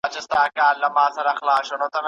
[0.07, 1.91] ناسور